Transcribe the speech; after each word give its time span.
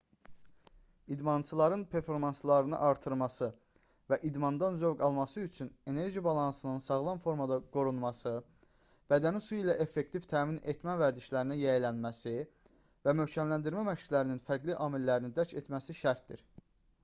i̇dmançıların 1.15 1.81
performanslarını 1.89 2.77
artırması 2.85 3.49
və 4.13 4.17
idmandan 4.29 4.79
zövq 4.83 5.03
alması 5.07 5.43
üçün 5.49 5.69
enerji 5.93 6.23
balansının 6.29 6.81
sağlam 6.87 7.21
formada 7.25 7.59
qorunması 7.77 8.33
bədəni 9.15 9.43
su 9.49 9.59
ilə 9.61 9.77
effektiv 9.87 10.27
təmin 10.33 10.59
etmə 10.75 10.97
vərdişlərinə 11.05 11.59
yiyələnməsi 11.63 12.35
və 13.07 13.17
möhkəmləndirmə 13.23 13.85
məşqlərinin 13.93 14.43
fərqli 14.51 14.81
amillərini 14.89 15.33
dərk 15.39 15.57
etməsi 15.63 15.99
şərtdir 16.03 16.47